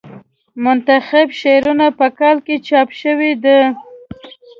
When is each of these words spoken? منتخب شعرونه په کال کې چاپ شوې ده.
منتخب 0.63 1.27
شعرونه 1.41 1.87
په 1.99 2.07
کال 2.19 2.37
کې 2.45 2.55
چاپ 2.67 2.89
شوې 3.01 3.31
ده. 3.43 3.59